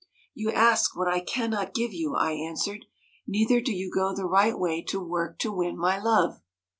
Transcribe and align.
'"You 0.41 0.51
ask 0.51 0.95
what 0.95 1.07
I 1.07 1.19
cannot 1.19 1.75
give 1.75 1.93
you," 1.93 2.15
I 2.15 2.31
answered," 2.31 2.85
neither 3.27 3.61
do 3.61 3.71
you 3.71 3.91
go 3.93 4.15
the 4.15 4.25
right 4.25 4.57
way 4.57 4.81
to 4.85 4.99
work 4.99 5.37
to 5.41 5.51
win 5.51 5.77
my 5.77 5.99
love." 6.01 6.41